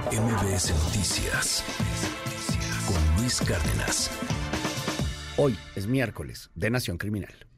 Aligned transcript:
MBS 0.00 0.72
Noticias 0.84 1.62
con 2.86 3.16
Luis 3.20 3.40
Cárdenas. 3.42 4.10
Hoy 5.36 5.58
es 5.76 5.86
miércoles 5.86 6.50
de 6.54 6.70
Nación 6.70 6.96
Criminal. 6.96 7.51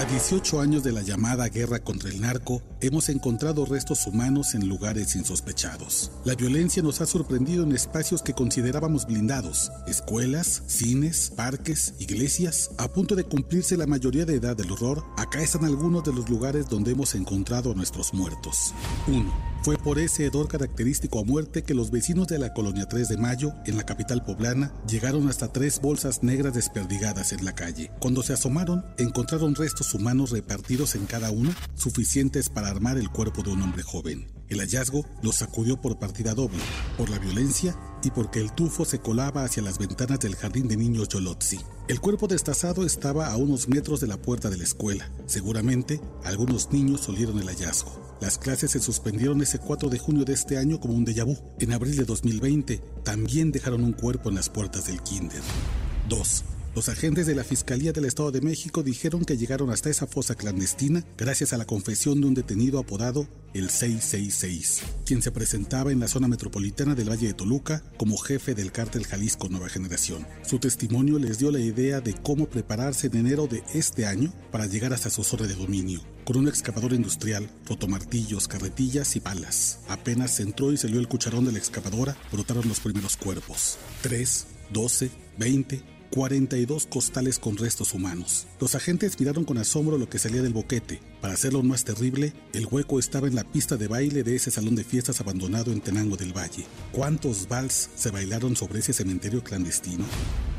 A 0.00 0.06
18 0.06 0.62
años 0.62 0.82
de 0.82 0.92
la 0.92 1.02
llamada 1.02 1.46
guerra 1.50 1.78
contra 1.80 2.08
el 2.08 2.22
narco, 2.22 2.62
hemos 2.80 3.10
encontrado 3.10 3.66
restos 3.66 4.06
humanos 4.06 4.54
en 4.54 4.66
lugares 4.66 5.14
insospechados. 5.14 6.10
La 6.24 6.34
violencia 6.34 6.82
nos 6.82 7.02
ha 7.02 7.06
sorprendido 7.06 7.64
en 7.64 7.72
espacios 7.72 8.22
que 8.22 8.32
considerábamos 8.32 9.06
blindados, 9.06 9.70
escuelas, 9.86 10.62
cines, 10.68 11.30
parques, 11.36 11.92
iglesias. 11.98 12.70
A 12.78 12.88
punto 12.88 13.14
de 13.14 13.24
cumplirse 13.24 13.76
la 13.76 13.86
mayoría 13.86 14.24
de 14.24 14.36
edad 14.36 14.56
del 14.56 14.72
horror, 14.72 15.04
acá 15.18 15.42
están 15.42 15.66
algunos 15.66 16.02
de 16.02 16.14
los 16.14 16.30
lugares 16.30 16.66
donde 16.70 16.92
hemos 16.92 17.14
encontrado 17.14 17.72
a 17.72 17.74
nuestros 17.74 18.14
muertos. 18.14 18.72
1. 19.06 19.49
Fue 19.62 19.76
por 19.76 19.98
ese 19.98 20.24
hedor 20.24 20.48
característico 20.48 21.20
a 21.20 21.24
muerte 21.24 21.62
que 21.62 21.74
los 21.74 21.90
vecinos 21.90 22.28
de 22.28 22.38
la 22.38 22.54
colonia 22.54 22.86
3 22.86 23.10
de 23.10 23.18
Mayo, 23.18 23.52
en 23.66 23.76
la 23.76 23.84
capital 23.84 24.24
poblana, 24.24 24.72
llegaron 24.88 25.28
hasta 25.28 25.52
tres 25.52 25.82
bolsas 25.82 26.22
negras 26.22 26.54
desperdigadas 26.54 27.34
en 27.34 27.44
la 27.44 27.54
calle. 27.54 27.90
Cuando 28.00 28.22
se 28.22 28.32
asomaron, 28.32 28.86
encontraron 28.96 29.54
restos 29.54 29.92
humanos 29.92 30.30
repartidos 30.30 30.94
en 30.94 31.04
cada 31.04 31.30
uno, 31.30 31.50
suficientes 31.74 32.48
para 32.48 32.68
armar 32.68 32.96
el 32.96 33.10
cuerpo 33.10 33.42
de 33.42 33.50
un 33.50 33.60
hombre 33.60 33.82
joven. 33.82 34.32
El 34.48 34.60
hallazgo 34.60 35.04
los 35.22 35.36
sacudió 35.36 35.78
por 35.78 35.98
partida 35.98 36.32
doble, 36.32 36.58
por 36.96 37.10
la 37.10 37.18
violencia 37.18 37.76
y 38.02 38.10
porque 38.10 38.40
el 38.40 38.52
tufo 38.52 38.84
se 38.84 39.00
colaba 39.00 39.44
hacia 39.44 39.62
las 39.62 39.78
ventanas 39.78 40.20
del 40.20 40.36
jardín 40.36 40.68
de 40.68 40.76
niños 40.76 41.08
Yolotzi. 41.08 41.58
El 41.88 42.00
cuerpo 42.00 42.28
destazado 42.28 42.84
estaba 42.84 43.26
a 43.26 43.36
unos 43.36 43.68
metros 43.68 44.00
de 44.00 44.06
la 44.06 44.16
puerta 44.16 44.50
de 44.50 44.56
la 44.56 44.64
escuela. 44.64 45.10
Seguramente, 45.26 46.00
algunos 46.24 46.70
niños 46.72 47.08
olieron 47.08 47.38
el 47.38 47.48
hallazgo. 47.48 47.92
Las 48.20 48.38
clases 48.38 48.72
se 48.72 48.80
suspendieron 48.80 49.40
ese 49.40 49.58
4 49.58 49.88
de 49.88 49.98
junio 49.98 50.24
de 50.24 50.34
este 50.34 50.58
año 50.58 50.78
como 50.78 50.94
un 50.94 51.06
déjà 51.06 51.24
vu. 51.24 51.36
En 51.58 51.72
abril 51.72 51.96
de 51.96 52.04
2020 52.04 52.80
también 53.02 53.50
dejaron 53.50 53.82
un 53.82 53.92
cuerpo 53.92 54.28
en 54.28 54.34
las 54.34 54.48
puertas 54.48 54.86
del 54.86 55.02
kinder. 55.02 55.42
2. 56.08 56.44
Los 56.72 56.88
agentes 56.88 57.26
de 57.26 57.34
la 57.34 57.42
Fiscalía 57.42 57.92
del 57.92 58.04
Estado 58.04 58.30
de 58.30 58.40
México 58.40 58.84
dijeron 58.84 59.24
que 59.24 59.36
llegaron 59.36 59.70
hasta 59.70 59.90
esa 59.90 60.06
fosa 60.06 60.36
clandestina 60.36 61.04
gracias 61.18 61.52
a 61.52 61.58
la 61.58 61.64
confesión 61.64 62.20
de 62.20 62.28
un 62.28 62.34
detenido 62.34 62.78
apodado 62.78 63.26
el 63.54 63.70
666, 63.70 64.82
quien 65.04 65.20
se 65.20 65.32
presentaba 65.32 65.90
en 65.90 65.98
la 65.98 66.06
zona 66.06 66.28
metropolitana 66.28 66.94
del 66.94 67.10
Valle 67.10 67.26
de 67.26 67.34
Toluca 67.34 67.82
como 67.96 68.16
jefe 68.16 68.54
del 68.54 68.70
cártel 68.70 69.04
Jalisco 69.04 69.48
Nueva 69.48 69.68
Generación. 69.68 70.24
Su 70.42 70.60
testimonio 70.60 71.18
les 71.18 71.40
dio 71.40 71.50
la 71.50 71.58
idea 71.58 72.00
de 72.00 72.14
cómo 72.14 72.46
prepararse 72.48 73.08
en 73.08 73.16
enero 73.16 73.48
de 73.48 73.64
este 73.74 74.06
año 74.06 74.32
para 74.52 74.66
llegar 74.66 74.92
hasta 74.92 75.10
su 75.10 75.24
zona 75.24 75.48
de 75.48 75.56
dominio, 75.56 76.00
con 76.24 76.36
un 76.36 76.46
excavador 76.46 76.92
industrial, 76.92 77.50
rotomartillos, 77.66 78.46
carretillas 78.46 79.16
y 79.16 79.20
palas. 79.20 79.80
Apenas 79.88 80.38
entró 80.38 80.72
y 80.72 80.76
salió 80.76 81.00
el 81.00 81.08
cucharón 81.08 81.46
de 81.46 81.50
la 81.50 81.58
excavadora, 81.58 82.16
brotaron 82.30 82.68
los 82.68 82.78
primeros 82.78 83.16
cuerpos. 83.16 83.76
3, 84.02 84.46
12, 84.72 85.10
20, 85.36 85.99
42 86.10 86.86
costales 86.86 87.38
con 87.38 87.56
restos 87.56 87.94
humanos. 87.94 88.46
Los 88.60 88.74
agentes 88.74 89.18
miraron 89.18 89.44
con 89.44 89.58
asombro 89.58 89.98
lo 89.98 90.08
que 90.08 90.18
salía 90.18 90.42
del 90.42 90.52
boquete. 90.52 91.00
Para 91.20 91.34
hacerlo 91.34 91.62
más 91.62 91.84
terrible, 91.84 92.32
el 92.52 92.66
hueco 92.66 92.98
estaba 92.98 93.28
en 93.28 93.34
la 93.34 93.44
pista 93.44 93.76
de 93.76 93.88
baile 93.88 94.22
de 94.22 94.36
ese 94.36 94.50
salón 94.50 94.74
de 94.74 94.84
fiestas 94.84 95.20
abandonado 95.20 95.72
en 95.72 95.80
Tenango 95.80 96.16
del 96.16 96.36
Valle. 96.36 96.66
¿Cuántos 96.92 97.48
vals 97.48 97.90
se 97.94 98.10
bailaron 98.10 98.56
sobre 98.56 98.80
ese 98.80 98.92
cementerio 98.92 99.44
clandestino? 99.44 100.04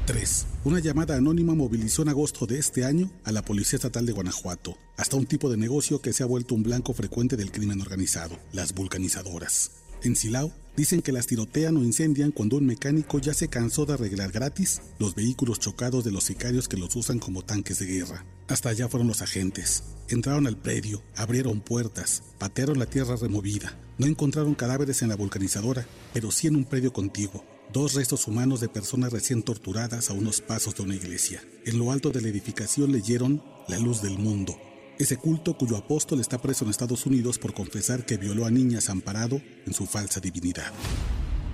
3. 0.06 0.46
Una 0.64 0.80
llamada 0.80 1.16
anónima 1.16 1.54
movilizó 1.54 2.02
en 2.02 2.10
agosto 2.10 2.46
de 2.46 2.58
este 2.58 2.86
año 2.86 3.12
a 3.24 3.32
la 3.32 3.44
Policía 3.44 3.78
Estatal 3.78 4.06
de 4.06 4.14
Guanajuato, 4.14 4.78
hasta 4.98 5.18
un 5.18 5.26
tipo 5.26 5.50
de 5.50 5.58
negocio 5.58 6.02
que 6.02 6.14
se 6.14 6.24
ha 6.24 6.28
vuelto 6.28 6.56
un 6.56 6.64
blanco 6.64 6.94
frecuente 6.94 7.38
del 7.38 7.52
crimen 7.52 7.82
organizado, 7.82 8.38
las 8.52 8.74
vulcanizadoras. 8.74 9.72
En 10.04 10.16
Silao, 10.16 10.52
dicen 10.76 11.02
que 11.02 11.12
las 11.12 11.28
tirotean 11.28 11.78
o 11.78 11.84
incendian 11.84 12.32
cuando 12.32 12.58
un 12.58 12.66
mecánico 12.66 13.20
ya 13.20 13.34
se 13.34 13.48
cansó 13.48 13.86
de 13.86 13.94
arreglar 13.94 14.32
gratis 14.32 14.82
los 15.00 15.16
vehículos 15.16 15.60
chocados 15.60 16.04
de 16.04 16.12
los 16.12 16.24
sicarios 16.24 16.68
que 16.68 16.78
los 16.78 16.96
usan 16.96 17.20
como 17.20 17.44
tanques 17.44 17.80
de 17.80 17.86
guerra. 17.86 18.26
Hasta 18.48 18.70
allá 18.70 18.88
fueron 18.88 19.08
los 19.08 19.22
agentes. 19.22 19.84
Entraron 20.10 20.48
al 20.48 20.58
predio, 20.58 21.02
abrieron 21.16 21.62
puertas, 21.62 22.24
patearon 22.38 22.80
la 22.80 22.86
tierra 22.86 23.16
removida. 23.16 23.78
No 23.98 24.08
encontraron 24.08 24.56
cadáveres 24.56 25.02
en 25.02 25.10
la 25.10 25.16
vulcanizadora, 25.16 25.86
pero 26.14 26.32
sí 26.32 26.48
en 26.48 26.56
un 26.56 26.66
predio 26.66 26.92
contiguo. 26.92 27.46
Dos 27.72 27.94
restos 27.94 28.28
humanos 28.28 28.60
de 28.60 28.68
personas 28.68 29.14
recién 29.14 29.44
torturadas 29.44 30.10
a 30.10 30.14
unos 30.14 30.42
pasos 30.42 30.76
de 30.76 30.84
una 30.84 30.96
iglesia. 30.96 31.42
En 31.66 31.80
lo 31.80 31.92
alto 31.92 32.10
de 32.10 32.20
la 32.20 32.28
edificación 32.28 32.92
leyeron 32.92 33.42
La 33.70 33.78
luz 33.78 34.02
del 34.02 34.18
mundo, 34.18 34.58
ese 35.02 35.18
culto 35.18 35.58
cuyo 35.58 35.78
apóstol 35.78 36.20
está 36.20 36.40
preso 36.40 36.64
en 36.64 36.72
Estados 36.72 37.06
Unidos 37.06 37.40
por 37.40 37.54
confesar 37.54 38.06
que 38.06 38.18
violó 38.18 38.46
a 38.46 38.52
niñas 38.52 38.90
amparado 38.90 39.42
en 39.66 39.74
su 39.74 39.86
falsa 39.86 40.20
divinidad. 40.20 40.72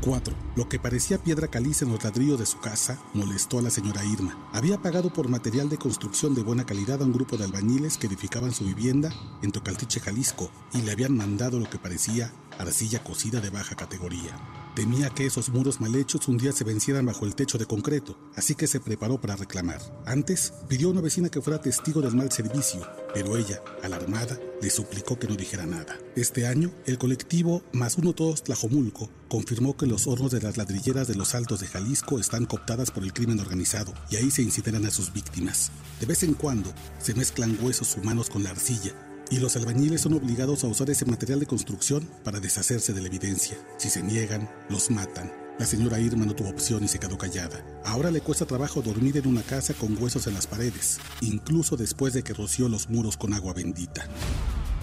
4. 0.02 0.35
Lo 0.56 0.69
que 0.69 0.80
parecía 0.80 1.18
piedra 1.18 1.47
caliza 1.47 1.85
en 1.85 1.91
los 1.91 2.03
ladrillos 2.03 2.40
de 2.40 2.46
su 2.46 2.59
casa 2.59 3.02
molestó 3.13 3.59
a 3.59 3.62
la 3.62 3.69
señora 3.69 4.06
Irma. 4.06 4.50
Había 4.53 4.81
pagado 4.81 5.12
por 5.12 5.30
material 5.30 5.69
de 5.69 5.78
construcción 5.78 6.35
de 6.35 6.44
buena 6.44 6.66
calidad 6.66 7.02
a 7.02 7.06
un 7.06 7.13
grupo 7.13 7.38
de 7.38 7.46
albañiles 7.46 7.97
que 7.97 8.08
edificaban 8.08 8.53
su 8.53 8.66
vivienda 8.66 9.12
en 9.41 9.52
Tocaltiche, 9.52 10.00
Jalisco, 10.00 10.52
y 10.74 10.81
le 10.81 10.91
habían 10.91 11.16
mandado 11.16 11.59
lo 11.59 11.69
que 11.69 11.79
parecía 11.79 12.31
arcilla 12.58 13.03
cocida 13.03 13.41
de 13.41 13.50
baja 13.50 13.75
categoría. 13.75 14.66
Temía 14.78 15.10
que 15.10 15.26
esos 15.26 15.50
muros 15.50 15.82
mal 15.82 15.96
hechos 15.96 16.28
un 16.28 16.38
día 16.38 16.52
se 16.52 16.64
vencieran 16.64 17.08
bajo 17.08 17.26
el 17.26 17.34
techo 17.34 17.58
de 17.58 17.66
concreto, 17.66 18.16
así 18.36 18.54
que 18.54 18.68
se 18.68 18.80
preparó 18.80 19.20
para 19.20 19.36
reclamar. 19.36 19.82
Antes, 20.06 20.54
pidió 20.68 20.90
a 20.90 20.92
una 20.92 21.02
vecina 21.02 21.30
que 21.30 21.42
fuera 21.42 21.60
testigo 21.60 22.00
del 22.00 22.16
mal 22.16 22.32
servicio, 22.32 22.88
pero 23.12 23.38
ella, 23.38 23.60
alarmada, 23.82 24.40
le 24.62 24.70
suplicó 24.70 25.18
que 25.18 25.28
no 25.28 25.36
dijera 25.36 25.66
nada. 25.66 25.98
Este 26.16 26.46
año, 26.46 26.70
el 26.86 27.00
colectivo 27.00 27.64
Más 27.74 27.98
Uno 27.98 28.14
Todos 28.14 28.44
Tlajomulco 28.44 29.10
confirmó 29.30 29.76
que 29.76 29.88
los 29.88 30.06
hornos 30.06 30.30
de 30.30 30.42
las 30.42 30.58
ladrilleras 30.58 31.08
de 31.08 31.16
los 31.16 31.34
Altos 31.34 31.59
de 31.59 31.66
Jalisco 31.66 32.20
están 32.20 32.46
cooptadas 32.46 32.92
por 32.92 33.02
el 33.02 33.14
crimen 33.14 33.40
organizado 33.40 33.96
y 34.12 34.18
ahí 34.18 34.30
se 34.30 34.44
incineran 34.44 34.86
a 34.86 34.92
sus 34.92 35.12
víctimas. 35.12 35.72
De 36.00 36.06
vez 36.06 36.22
en 36.22 36.36
cuando, 36.36 36.72
se 37.00 37.16
mezclan 37.16 37.58
huesos 37.59 37.98
humanos 37.98 38.30
con 38.30 38.44
la 38.44 38.52
arcilla 38.52 39.06
y 39.30 39.40
los 39.40 39.56
albañiles 39.56 40.02
son 40.02 40.14
obligados 40.14 40.64
a 40.64 40.68
usar 40.68 40.90
ese 40.90 41.06
material 41.06 41.40
de 41.40 41.46
construcción 41.46 42.08
para 42.24 42.40
deshacerse 42.40 42.94
de 42.94 43.02
la 43.02 43.08
evidencia. 43.08 43.58
Si 43.78 43.90
se 43.90 44.04
niegan, 44.04 44.50
los 44.70 44.92
matan. 44.92 45.32
La 45.60 45.66
señora 45.66 46.00
Irma 46.00 46.26
no 46.26 46.36
tuvo 46.36 46.50
opción 46.50 46.84
y 46.84 46.88
se 46.88 47.00
quedó 47.00 47.18
callada. 47.18 47.66
Ahora 47.84 48.12
le 48.12 48.22
cuesta 48.22 48.46
trabajo 48.46 48.82
dormir 48.82 49.18
en 49.18 49.28
una 49.28 49.42
casa 49.42 49.74
con 49.74 50.02
huesos 50.02 50.28
en 50.28 50.36
las 50.36 50.46
paredes, 50.46 51.00
incluso 51.22 51.76
después 51.76 52.14
de 52.14 52.24
que 52.24 52.34
roció 52.34 52.70
los 52.70 52.90
muros 52.90 53.18
con 53.18 53.34
agua 53.34 53.54
bendita. 53.54 54.08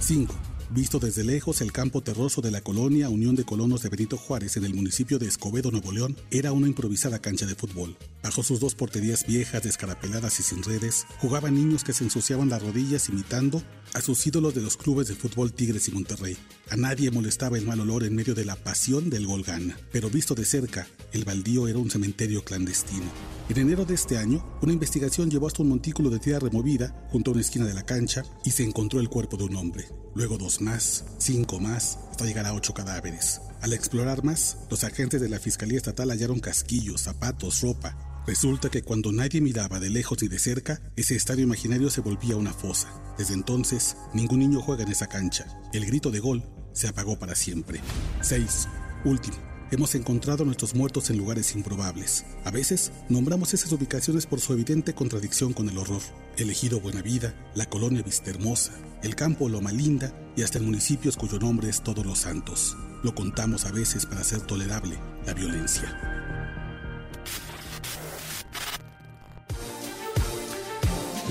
5. 0.01 0.35
Visto 0.75 0.99
desde 0.99 1.23
lejos, 1.23 1.61
el 1.61 1.71
campo 1.71 2.01
terroso 2.01 2.41
de 2.41 2.51
la 2.51 2.61
colonia 2.61 3.09
Unión 3.09 3.37
de 3.37 3.45
Colonos 3.45 3.83
de 3.83 3.91
Benito 3.91 4.17
Juárez 4.17 4.57
en 4.57 4.65
el 4.65 4.75
municipio 4.75 5.21
de 5.21 5.29
Escobedo, 5.29 5.71
Nuevo 5.71 5.93
León, 5.93 6.17
era 6.33 6.51
una 6.51 6.67
improvisada 6.67 7.21
cancha 7.21 7.47
de 7.47 7.55
fútbol. 7.55 7.97
Bajo 8.25 8.43
sus 8.43 8.59
dos 8.59 8.75
porterías 8.75 9.25
viejas, 9.25 9.63
descarapeladas 9.63 10.41
y 10.41 10.43
sin 10.43 10.65
redes, 10.65 11.07
jugaban 11.21 11.55
niños 11.55 11.85
que 11.85 11.93
se 11.93 12.03
ensuciaban 12.03 12.49
las 12.49 12.61
rodillas 12.61 13.09
imitando 13.09 13.63
a 13.93 14.01
sus 14.01 14.27
ídolos 14.27 14.53
de 14.53 14.63
los 14.63 14.77
clubes 14.77 15.07
de 15.07 15.15
fútbol 15.15 15.53
Tigres 15.53 15.87
y 15.87 15.93
Monterrey. 15.93 16.37
A 16.69 16.75
nadie 16.75 17.13
molestaba 17.13 17.57
el 17.57 17.67
mal 17.67 17.79
olor 17.79 18.03
en 18.03 18.17
medio 18.17 18.35
de 18.35 18.45
la 18.45 18.57
pasión 18.57 19.11
del 19.11 19.29
Golgana, 19.29 19.79
pero 19.93 20.11
visto 20.11 20.35
de 20.35 20.45
cerca, 20.45 20.89
el 21.13 21.25
baldío 21.25 21.69
era 21.69 21.79
un 21.79 21.89
cementerio 21.89 22.43
clandestino. 22.43 23.07
En 23.51 23.59
enero 23.59 23.85
de 23.85 23.95
este 23.95 24.17
año, 24.17 24.43
una 24.63 24.73
investigación 24.73 25.31
llevó 25.31 25.47
hasta 25.47 25.63
un 25.63 25.69
montículo 25.69 26.09
de 26.09 26.19
tierra 26.19 26.41
removida 26.41 27.07
junto 27.11 27.31
a 27.31 27.35
una 27.35 27.43
esquina 27.43 27.67
de 27.67 27.75
la 27.75 27.85
cancha 27.85 28.23
y 28.43 28.53
se 28.53 28.65
encontró 28.65 29.01
el 29.01 29.11
cuerpo 29.11 29.37
de 29.37 29.45
un 29.45 29.57
hombre. 29.57 29.87
Luego 30.15 30.39
dos 30.39 30.63
más, 30.63 31.05
cinco 31.19 31.61
más, 31.61 31.99
hasta 32.11 32.25
llegar 32.25 32.47
a 32.47 32.55
ocho 32.55 32.73
cadáveres. 32.73 33.43
Al 33.61 33.75
explorar 33.75 34.25
más, 34.25 34.59
los 34.71 34.83
agentes 34.83 35.21
de 35.21 35.29
la 35.29 35.39
Fiscalía 35.39 35.77
Estatal 35.77 36.11
hallaron 36.11 36.41
casquillos, 36.41 37.03
zapatos, 37.03 37.61
ropa, 37.61 38.11
Resulta 38.27 38.71
que 38.71 38.83
cuando 38.83 39.13
nadie 39.13 39.43
miraba 39.43 39.81
de 39.81 39.91
lejos 39.91 40.23
y 40.23 40.29
de 40.29 40.39
cerca, 40.39 40.81
ese 40.97 41.15
estadio 41.15 41.45
imaginario 41.45 41.91
se 41.91 42.01
volvía 42.01 42.37
una 42.37 42.55
fosa. 42.55 42.89
Desde 43.19 43.35
entonces, 43.35 43.99
ningún 44.15 44.39
niño 44.39 44.63
juega 44.63 44.85
en 44.85 44.93
esa 44.93 45.09
cancha. 45.09 45.45
El 45.75 45.85
grito 45.85 46.11
de 46.11 46.21
gol 46.21 46.43
se 46.73 46.89
apagó 46.89 47.19
para 47.19 47.35
siempre. 47.35 47.81
6. 48.23 48.67
Último. 49.05 49.54
Hemos 49.71 49.95
encontrado 49.95 50.45
nuestros 50.45 50.75
muertos 50.75 51.11
en 51.11 51.17
lugares 51.17 51.55
improbables. 51.55 52.25
A 52.45 52.51
veces 52.51 52.93
nombramos 53.09 53.55
esas 53.55 53.73
ubicaciones 53.73 54.27
por 54.27 54.41
su 54.41 54.53
evidente 54.53 54.95
contradicción 54.95 55.53
con 55.53 55.69
el 55.69 55.79
horror. 55.79 56.03
Elegido 56.37 56.81
Buenavida, 56.81 57.35
la 57.55 57.67
colonia 57.67 58.03
Vistahermosa, 58.03 58.73
el 59.03 59.15
campo 59.17 59.49
Loma 59.49 59.73
Linda 59.73 60.13
y 60.37 60.43
hasta 60.43 60.59
el 60.59 60.65
municipio 60.65 61.11
cuyo 61.17 61.39
nombre 61.39 61.69
es 61.69 61.83
Todos 61.83 62.05
los 62.05 62.21
Santos. 62.21 62.77
Lo 63.03 63.15
contamos 63.15 63.65
a 63.65 63.73
veces 63.73 64.07
para 64.07 64.21
hacer 64.21 64.41
tolerable 64.43 64.99
la 65.27 65.35
violencia. 65.35 66.24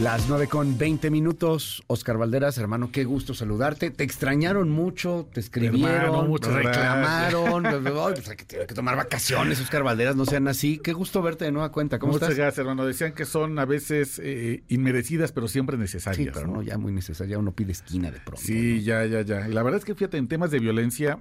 Las 0.01 0.27
9 0.27 0.47
con 0.47 0.75
20 0.75 1.11
minutos. 1.11 1.83
Oscar 1.85 2.17
Valderas, 2.17 2.57
hermano, 2.57 2.89
qué 2.91 3.03
gusto 3.03 3.35
saludarte. 3.35 3.91
Te 3.91 4.03
extrañaron 4.03 4.71
mucho, 4.71 5.29
te 5.31 5.39
escribieron, 5.39 5.91
Hermano, 5.91 6.23
muchas 6.23 6.51
reclamaron. 6.51 7.65
Ay, 7.67 8.13
pues 8.15 8.27
hay 8.27 8.35
que, 8.65 8.65
tomar 8.73 8.95
vacaciones, 8.97 9.61
Oscar 9.61 9.83
Valderas, 9.83 10.15
no 10.15 10.25
sean 10.25 10.47
así. 10.47 10.79
Qué 10.79 10.93
gusto 10.93 11.21
verte 11.21 11.45
de 11.45 11.51
nueva 11.51 11.71
cuenta. 11.71 11.99
¿Cómo 11.99 12.13
Muchas 12.13 12.29
estás? 12.29 12.37
gracias, 12.39 12.57
hermano. 12.59 12.85
Decían 12.87 13.13
que 13.13 13.25
son 13.25 13.59
a 13.59 13.65
veces 13.65 14.19
eh, 14.23 14.63
inmerecidas, 14.67 15.31
pero 15.31 15.47
siempre 15.47 15.77
Sí, 15.77 15.81
necesarias. 15.81 16.31
pero 16.33 16.47
¿no? 16.47 16.53
no, 16.55 16.61
ya 16.63 16.79
muy 16.79 16.91
necesaria. 16.91 17.37
Uno 17.37 17.51
pide 17.51 17.71
esquina 17.71 18.09
de 18.09 18.19
pronto. 18.19 18.41
Sí, 18.43 18.81
ya, 18.81 19.05
ya, 19.05 19.21
ya. 19.21 19.47
Y 19.47 19.53
la 19.53 19.61
verdad 19.61 19.77
es 19.77 19.85
que 19.85 19.93
fíjate, 19.93 20.17
en 20.17 20.27
temas 20.27 20.49
de 20.49 20.57
violencia, 20.57 21.19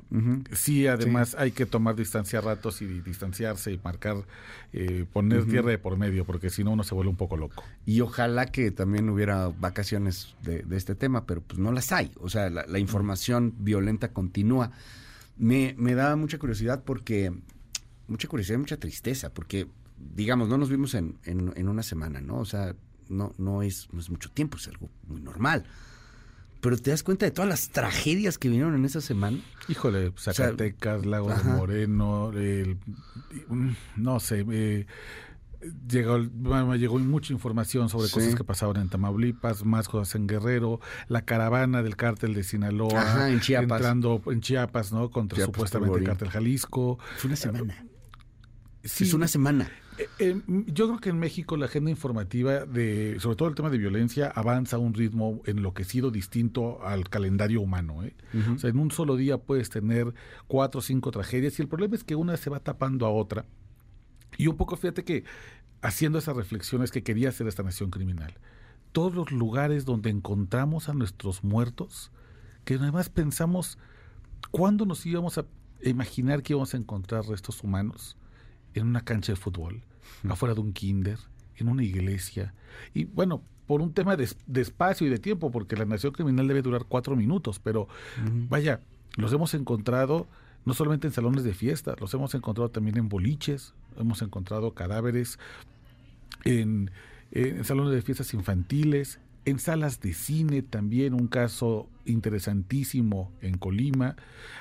sí, 0.53 0.87
además 0.87 1.37
hay 1.39 1.53
que 1.53 1.67
tomar 1.67 1.95
distancia 1.95 2.39
a 2.39 2.43
ratos 2.43 2.81
y 2.81 2.87
distanciarse 2.87 3.71
y 3.71 3.79
marcar, 3.85 4.17
eh, 4.73 5.05
poner 5.13 5.45
tierra 5.45 5.69
de 5.71 5.79
por 5.79 5.99
medio, 5.99 6.25
porque 6.25 6.49
si 6.49 6.65
no 6.65 6.71
uno 6.71 6.85
se 6.85 6.95
vuelve 6.95 7.11
un 7.11 7.17
poco 7.17 7.37
loco. 7.37 7.63
Y 7.85 8.01
ojalá 8.01 8.47
que 8.47 8.62
también 8.71 9.09
hubiera 9.11 9.49
vacaciones 9.49 10.35
de, 10.43 10.63
de 10.63 10.77
este 10.77 10.95
tema, 10.95 11.27
pero 11.27 11.41
pues 11.41 11.59
no 11.59 11.73
las 11.73 11.91
hay. 11.93 12.13
O 12.21 12.31
sea, 12.31 12.49
la, 12.51 12.65
la 12.67 12.79
información 12.79 13.55
violenta 13.59 14.13
continúa. 14.13 14.71
Me, 15.37 15.75
me 15.79 15.95
da 15.95 16.15
mucha 16.17 16.39
curiosidad 16.39 16.83
porque, 16.85 17.33
mucha 18.07 18.29
curiosidad 18.29 18.57
y 18.57 18.61
mucha 18.61 18.77
tristeza, 18.77 19.33
porque, 19.33 19.67
digamos, 20.15 20.49
no 20.49 20.59
nos 20.59 20.71
vimos 20.71 20.95
en, 20.95 21.17
en, 21.25 21.53
en 21.57 21.69
una 21.69 21.83
semana, 21.83 22.21
¿no? 22.21 22.37
O 22.39 22.45
sea, 22.45 22.75
no, 23.09 23.35
no, 23.39 23.63
es, 23.63 23.89
no 23.93 24.01
es 24.01 24.09
mucho 24.11 24.31
tiempo, 24.31 24.57
es 24.59 24.69
algo 24.69 24.89
muy 25.09 25.21
normal. 25.21 25.65
Pero 26.61 26.77
te 26.79 26.91
das 26.91 27.03
cuenta 27.03 27.27
de 27.27 27.33
todas 27.33 27.49
las 27.49 27.71
tragedias 27.71 28.39
que 28.39 28.49
vinieron 28.49 28.77
en 28.77 28.85
esa 28.85 29.01
semana. 29.01 29.39
Híjole, 29.69 30.13
Zacatecas, 30.17 31.05
Lago 31.05 31.31
de. 31.31 31.43
Moreno, 31.43 32.31
el- 32.33 32.77
no 33.97 34.21
sé, 34.21 34.47
eh, 34.49 34.87
llegó, 35.89 36.19
me 36.19 36.79
llegó 36.79 36.99
mucha 36.99 37.33
información 37.33 37.89
sobre 37.89 38.09
Sí. 38.09 38.15
cosas 38.15 38.35
que 38.35 38.45
pasaban 38.45 38.77
en 38.83 38.89
Tamaulipas, 38.89 39.65
más 39.65 39.89
cosas 39.89 40.15
en 40.15 40.27
Guerrero, 40.27 40.81
la 41.09 41.25
caravana 41.25 41.83
del 41.83 41.97
cártel 41.97 42.35
de 42.35 42.43
Sinaloa, 42.45 43.01
Ajá, 43.01 43.31
en 43.31 43.41
Chiapas. 43.41 43.79
entrando 43.79 44.23
en 44.27 44.41
Chiapas, 44.41 44.93
¿no? 44.93 45.11
Contra 45.11 45.37
Chiapas, 45.37 45.55
supuestamente 45.55 45.99
el 45.99 46.05
cártel 46.05 46.29
Jalisco. 46.31 46.99
Fue 47.17 47.29
una 47.29 47.37
semana. 47.37 47.85
Sí, 48.85 49.05
Es 49.05 49.15
una 49.15 49.29
semana. 49.29 49.71
eh, 49.99 50.09
eh, 50.19 50.41
yo 50.67 50.89
creo 50.89 50.99
que 50.99 51.11
en 51.11 51.19
México 51.21 51.57
la 51.57 51.67
agenda 51.67 51.89
informativa 51.91 52.65
de, 52.67 53.19
sobre 53.21 53.37
todo 53.37 53.49
el 53.49 53.55
tema 53.55 53.71
de 53.71 53.79
violencia, 53.79 54.27
avanza 54.35 54.75
a 54.77 54.79
un 54.81 54.93
ritmo 54.95 55.41
enloquecido 55.47 56.11
distinto 56.11 56.83
al 56.85 57.09
calendario 57.09 57.61
humano. 57.61 58.03
¿eh? 58.03 58.15
O 58.55 58.59
sea, 58.59 58.71
en 58.71 58.79
un 58.81 58.91
solo 58.91 59.15
día 59.17 59.39
puedes 59.39 59.71
tener 59.71 60.13
cuatro 60.49 60.81
o 60.81 60.83
cinco 60.83 61.13
tragedias 61.13 61.57
y 61.59 61.63
el 61.63 61.69
problema 61.69 61.95
es 61.95 62.03
que 62.03 62.17
una 62.17 62.37
se 62.37 62.51
va 62.51 62.59
tapando 62.59 63.07
a 63.07 63.11
otra. 63.11 63.45
Y 64.37 64.47
un 64.47 64.57
poco 64.57 64.77
fíjate 64.77 65.05
que 65.05 65.25
haciendo 65.83 66.19
esas 66.19 66.37
reflexiones 66.37 66.91
que 66.91 67.03
quería 67.03 67.29
hacer 67.29 67.47
esta 67.49 67.63
nación 67.63 67.91
criminal, 67.91 68.35
todos 68.93 69.15
los 69.15 69.31
lugares 69.33 69.85
donde 69.85 70.11
encontramos 70.11 70.89
a 70.89 70.95
nuestros 70.95 71.43
muertos, 71.43 72.11
que 72.65 72.75
además 72.75 73.09
pensamos, 73.09 73.79
¿cuándo 74.51 74.87
nos 74.87 75.05
íbamos 75.05 75.39
a 75.39 75.47
imaginar 75.83 76.43
que 76.43 76.53
íbamos 76.53 76.75
a 76.75 76.77
encontrar 76.77 77.27
restos 77.27 77.63
humanos? 77.63 78.17
En 78.75 78.87
una 78.87 79.03
cancha 79.03 79.33
de 79.33 79.37
fútbol, 79.37 79.83
afuera 80.29 80.55
de 80.55 80.61
un 80.61 80.73
kinder, 80.73 81.19
en 81.57 81.69
una 81.69 81.83
iglesia. 81.83 82.55
Y 82.95 83.05
bueno, 83.05 83.43
por 83.67 83.83
un 83.83 83.93
tema 83.93 84.17
de, 84.17 84.29
de 84.47 84.61
espacio 84.61 85.07
y 85.07 85.11
de 85.11 85.19
tiempo, 85.19 85.51
porque 85.51 85.77
la 85.77 85.85
nación 85.85 86.13
criminal 86.13 86.49
debe 86.49 86.63
durar 86.63 86.85
cuatro 86.87 87.17
minutos, 87.17 87.59
pero 87.59 87.89
vaya, 88.49 88.81
los 89.17 89.33
hemos 89.33 89.55
encontrado 89.55 90.29
no 90.65 90.75
solamente 90.75 91.07
en 91.09 91.13
salones 91.13 91.45
de 91.45 91.55
fiesta, 91.55 91.95
los 92.01 92.13
hemos 92.15 92.35
encontrado 92.35 92.71
también 92.71 92.99
en 92.99 93.09
boliches, 93.09 93.75
hemos 93.99 94.23
encontrado 94.23 94.75
cadáveres 94.75 95.39
en, 96.45 96.91
en 97.31 97.65
salones 97.65 97.93
de 97.95 98.03
fiestas 98.03 98.35
infantiles, 98.35 99.19
en 99.45 99.59
salas 99.59 100.01
de 100.01 100.15
cine 100.15 100.63
también, 100.63 101.15
un 101.15 101.27
caso 101.27 101.89
interesantísimo 102.05 103.33
en 103.41 103.59
Colima. 103.59 104.17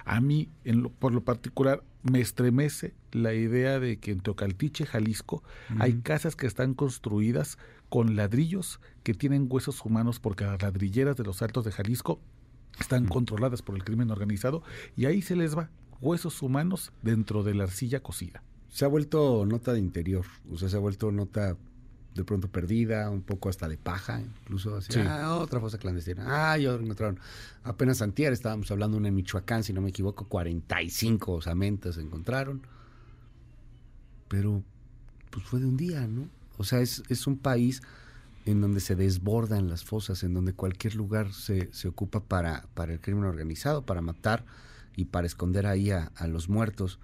A 0.06 0.22
mí, 0.22 0.50
en 0.64 0.84
lo- 0.84 0.90
por 0.90 1.14
lo 1.14 1.24
particular, 1.24 1.84
me 2.04 2.20
estremece 2.20 2.94
la 3.12 3.34
idea 3.34 3.80
de 3.80 3.98
que 3.98 4.12
en 4.12 4.22
Teocaltiche, 4.22 4.86
Jalisco, 4.88 5.44
hay 5.80 5.94
casas 6.02 6.36
que 6.36 6.48
están 6.48 6.74
construidas 6.74 7.60
con 7.90 8.16
ladrillos 8.16 8.80
que 9.04 9.14
tienen 9.14 9.46
huesos 9.50 9.86
humanos 9.86 10.20
porque 10.20 10.46
las 10.46 10.62
ladrilleras 10.62 11.16
de 11.18 11.24
los 11.26 11.42
altos 11.44 11.64
de 11.66 11.72
Jalisco 11.72 12.20
están 12.80 13.06
controladas 13.06 13.62
por 13.62 13.76
el 13.76 13.84
crimen 13.84 14.10
organizado 14.10 14.64
y 14.96 15.06
ahí 15.06 15.22
se 15.22 15.36
les 15.36 15.56
va 15.56 15.70
huesos 16.02 16.42
humanos 16.42 16.92
dentro 17.02 17.44
de 17.44 17.54
la 17.54 17.64
arcilla 17.64 18.02
cocida. 18.02 18.44
Se 18.70 18.86
ha 18.86 18.88
vuelto 18.88 19.46
nota 19.46 19.74
de 19.74 19.80
interior, 19.80 20.26
o 20.52 20.58
sea, 20.58 20.70
se 20.70 20.78
ha 20.78 20.80
vuelto 20.80 21.12
nota 21.12 21.58
de 22.16 22.24
pronto 22.26 22.50
perdida, 22.50 23.10
un 23.10 23.22
poco 23.22 23.50
hasta 23.50 23.70
de 23.70 23.78
paja, 23.78 24.22
incluso 24.22 24.76
así. 24.76 24.92
Sí. 24.92 25.00
Ah, 25.00 25.38
otra 25.38 25.60
fosa 25.60 25.78
clandestina. 25.78 26.26
Ah, 26.28 26.58
ya 26.58 26.74
encontraron. 26.74 27.20
Apenas 27.64 28.02
antier 28.02 28.34
estábamos 28.34 28.70
hablando 28.72 28.98
una 28.98 29.08
en 29.08 29.16
Michoacán, 29.16 29.64
si 29.64 29.72
no 29.72 29.82
me 29.82 29.90
equivoco, 29.90 30.26
45 30.26 31.32
osamentas 31.34 31.96
se 31.96 32.02
encontraron. 32.02 32.62
Pero, 34.28 34.64
pues 35.30 35.46
fue 35.46 35.60
de 35.60 35.68
un 35.68 35.78
día, 35.78 36.06
¿no? 36.08 36.28
O 36.58 36.64
sea, 36.64 36.82
es, 36.82 37.04
es 37.10 37.28
un 37.28 37.38
país 37.38 37.82
en 38.46 38.60
donde 38.60 38.80
se 38.80 38.96
desbordan 38.96 39.70
las 39.70 39.84
fosas, 39.84 40.24
en 40.24 40.34
donde 40.34 40.54
cualquier 40.54 40.96
lugar 40.96 41.32
se, 41.32 41.70
se 41.72 41.88
ocupa 41.88 42.22
para, 42.22 42.66
para 42.74 42.94
el 42.94 43.00
crimen 43.00 43.24
organizado, 43.24 43.86
para 43.86 44.02
matar 44.02 44.46
y 44.96 45.06
para 45.06 45.28
esconder 45.28 45.66
ahí 45.68 45.92
a, 45.92 46.12
a 46.16 46.28
los 46.28 46.50
muertos 46.50 47.00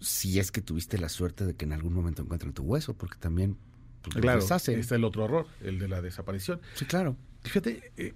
si 0.00 0.38
es 0.38 0.50
que 0.52 0.60
tuviste 0.60 0.98
la 0.98 1.08
suerte 1.08 1.46
de 1.46 1.54
que 1.54 1.64
en 1.64 1.72
algún 1.72 1.94
momento 1.94 2.22
encuentren 2.22 2.52
tu 2.52 2.62
hueso, 2.62 2.94
porque 2.94 3.16
también 3.18 3.56
pues, 4.02 4.16
Claro, 4.16 4.40
deshacen. 4.42 4.78
está 4.78 4.94
el 4.96 5.04
otro 5.04 5.24
horror, 5.24 5.46
el 5.62 5.78
de 5.78 5.88
la 5.88 6.02
desaparición. 6.02 6.60
Sí, 6.74 6.84
claro. 6.84 7.16
Fíjate, 7.42 7.92
eh, 7.96 8.12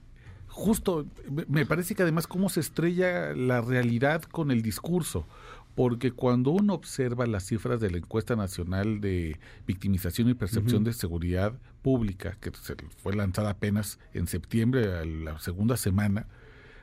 justo, 0.46 1.06
me- 1.48 1.64
parece 1.66 1.94
que 1.94 2.02
además 2.02 2.26
cómo 2.26 2.48
se 2.50 2.60
estrella 2.60 3.34
la 3.34 3.60
realidad 3.62 4.22
con 4.22 4.50
el 4.50 4.60
discurso, 4.62 5.26
porque 5.74 6.12
cuando 6.12 6.50
uno 6.50 6.74
observa 6.74 7.26
las 7.26 7.46
cifras 7.46 7.80
de 7.80 7.90
la 7.90 7.98
encuesta 7.98 8.36
nacional 8.36 9.00
de 9.00 9.38
victimización 9.66 10.28
y 10.28 10.34
percepción 10.34 10.84
de 10.84 10.92
seguridad 10.92 11.54
pública, 11.80 12.36
que 12.40 12.50
se 12.60 12.74
fue 13.02 13.14
lanzada 13.16 13.50
apenas 13.50 13.98
en 14.12 14.26
septiembre, 14.26 14.92
a 14.98 15.04
la 15.04 15.38
segunda 15.38 15.76
semana, 15.78 16.26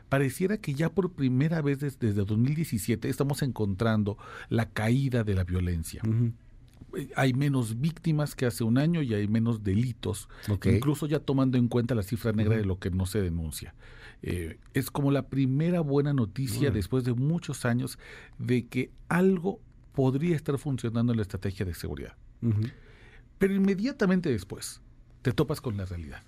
pareciera 0.10 0.58
que 0.58 0.74
ya 0.74 0.90
por 0.90 1.12
primera 1.14 1.62
vez 1.62 1.80
des- 1.80 2.00
desde 2.00 2.24
2017 2.26 3.10
estamos 3.10 3.42
encontrando 3.42 4.18
la 4.50 4.70
caída 4.70 5.24
de 5.24 5.36
la 5.36 5.44
violencia. 5.44 6.02
Eh, 6.98 7.10
Hay 7.16 7.34
menos 7.34 7.80
víctimas 7.82 8.34
que 8.36 8.46
hace 8.46 8.64
un 8.64 8.78
año 8.78 9.02
y 9.02 9.14
hay 9.14 9.28
menos 9.28 9.64
delitos, 9.64 10.30
incluso 10.76 11.06
ya 11.06 11.20
tomando 11.20 11.58
en 11.58 11.68
cuenta 11.68 11.94
la 11.96 12.04
cifra 12.04 12.32
negra 12.32 12.56
de 12.56 12.66
lo 12.66 12.80
que 12.80 12.90
no 12.90 13.06
se 13.06 13.22
denuncia. 13.22 13.76
Eh, 14.24 14.58
es 14.74 14.90
como 14.90 15.12
la 15.12 15.28
primera 15.28 15.82
buena 15.82 16.14
noticia 16.14 16.70
después 16.72 17.04
de 17.04 17.14
muchos 17.14 17.66
años 17.66 18.00
de 18.40 18.66
que 18.68 18.90
algo 19.10 19.60
podría 19.94 20.36
estar 20.36 20.58
funcionando 20.58 21.12
en 21.12 21.18
la 21.18 21.22
estrategia 21.24 21.66
de 21.66 21.74
seguridad. 21.74 22.16
Pero 23.38 23.54
inmediatamente 23.54 24.30
después 24.32 24.82
te 25.22 25.34
topas 25.34 25.60
con 25.62 25.76
la 25.78 25.86
realidad. 25.86 26.24